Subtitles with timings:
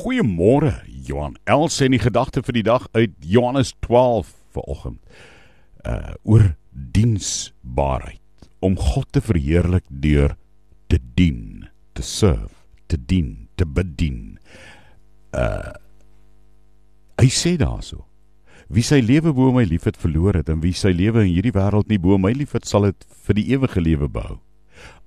[0.00, 1.34] Goeiemôre, Johan.
[1.44, 5.00] Els en die gedagte vir die dag uit Johannes 12 vanoggend.
[5.84, 10.36] Uh oor diensbaarheid om God te verheerlik deur
[10.88, 12.54] te dien, te serve,
[12.88, 14.38] te dien, te bedien.
[15.36, 15.76] Uh
[17.20, 18.06] hy sê daarso
[18.70, 21.90] Wie sy lewe bo my liefhet verloor het en wie sy lewe in hierdie wêreld
[21.90, 24.38] nie bo my liefhet sal dit vir die ewige lewe behou.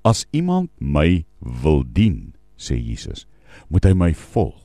[0.04, 3.24] As iemand my wil dien, sê Jesus,
[3.72, 4.63] moet hy my volg.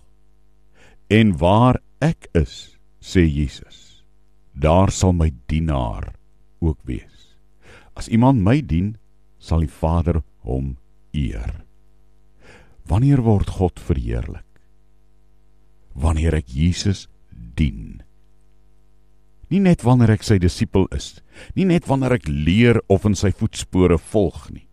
[1.08, 4.04] En waar ek is, sê Jesus,
[4.52, 6.12] daar sal my dienaar
[6.60, 7.32] ook wees.
[7.96, 8.98] As iemand my dien,
[9.40, 10.76] sal die Vader hom
[11.16, 11.64] eer.
[12.84, 14.44] Wanneer word God verheerlik?
[15.96, 18.02] Wanneer ek Jesus dien.
[19.48, 21.22] Nie net wanneer ek sy disipel is,
[21.56, 24.66] nie net wanneer ek leer of in sy voetspore volg nie.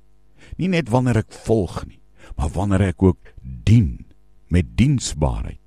[0.59, 2.01] Nie net wanneer ek volg nie,
[2.35, 4.03] maar wanneer ek ook dien
[4.51, 5.64] met diensbaarheid.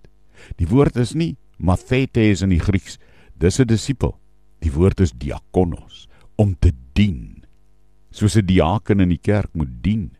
[0.56, 2.98] Die woord is nie mathetes in die Grieks,
[3.38, 4.18] dis 'n disipel.
[4.60, 7.44] Die woord is diakonos, om te dien.
[8.10, 10.16] Soos 'n diaken in die kerk moet dien.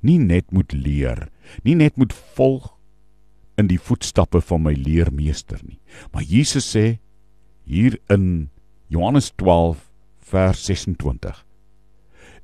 [0.00, 1.28] Nie net moet leer,
[1.64, 2.78] nie net moet volg
[3.56, 5.80] in die voetstappe van my leermeester nie.
[6.12, 6.98] Maar Jesus sê
[7.64, 8.50] hier in
[8.88, 11.44] Johannes 12 vers 26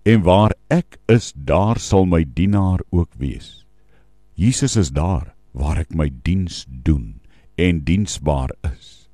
[0.05, 3.65] En waar ek is, daar sal my dienaar ook wees.
[4.37, 7.21] Jesus is daar waar ek my diens doen
[7.55, 9.07] en diensbaar is.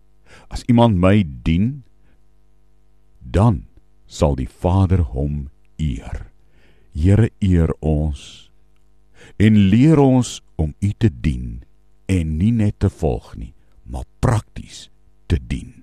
[0.48, 1.84] As iemand my dien,
[3.20, 3.66] dan
[4.10, 6.30] sal die Vader hom eer.
[6.96, 8.50] Here eer ons
[9.40, 11.60] en leer ons om U te dien
[12.10, 13.52] en nie net te volg nie,
[13.84, 14.88] maar prakties
[15.30, 15.79] te dien.